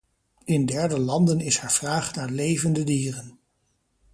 In 0.45 0.65
derde 0.65 0.99
landen 0.99 1.39
is 1.39 1.57
er 1.61 1.71
vraag 1.71 2.13
naar 2.13 2.29
levende 2.29 2.83
dieren. 2.83 3.39